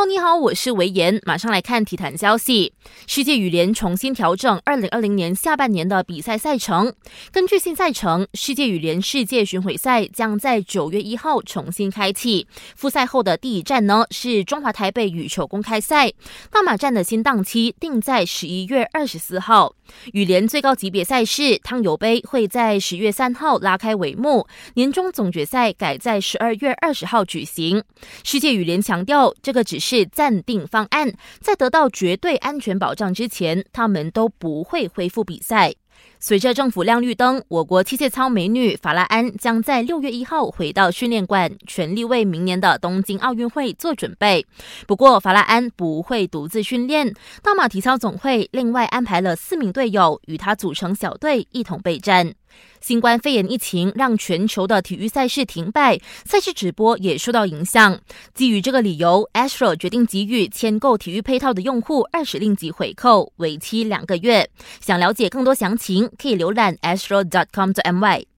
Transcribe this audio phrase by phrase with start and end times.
[0.00, 2.72] Hello，你好，我是维言，马上来看体坛消息。
[3.06, 6.94] 世界羽联重新调整二零二零年下半年的比赛赛程。
[7.30, 12.46] 根据新赛程，世界羽联世界巡回赛将在九月一号重新开启。
[12.74, 16.10] 复赛后的第一站呢是中华台北羽球公开赛，
[16.50, 19.74] 大马站的新档期定在十一月二十四号。
[20.12, 27.82] 羽联最高级别赛事汤尤杯会在十月三号拉开帷幕，年终总决赛改在十二月二十号举行。
[28.24, 35.74] 世界羽联强调，这个只是是暂定方案，在得到绝对安全保障之前，他们都不会恢复比赛。
[36.20, 44.46] 随着政府亮绿灯，我国器械操美女法拉安将在六月一号回到训练馆，全力为明年的东京奥运会做准备。
[44.86, 47.12] 不过，法拉安不会独自训练，
[47.42, 52.32] 大马体操总会另外安排了四名队友与他组成小队，一同备战。
[52.80, 58.00] 新冠肺炎疫情让全球的体育赛事停摆，赛事直播也受到影响。
[58.34, 64.48] 基于这个理由，Astro 决定给予签购体育配套的用户二十令吉回扣，为期两个月。
[64.80, 68.24] 想了解更多详情，可以浏览 astro.com.my。